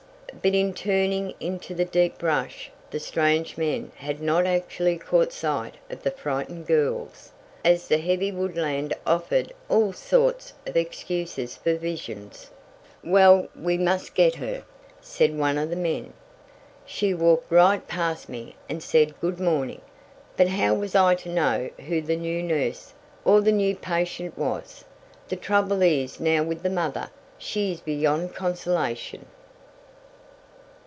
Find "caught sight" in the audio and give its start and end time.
4.97-5.75